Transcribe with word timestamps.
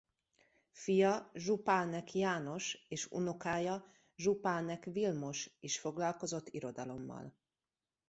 Fia 0.71 1.31
Zsupánek 1.33 2.13
János 2.13 2.85
és 2.89 3.05
unokája 3.11 3.91
Zsupánek 4.15 4.85
Vilmos 4.85 5.49
is 5.59 5.79
foglalkozott 5.79 6.47
irodalommal. 6.49 7.35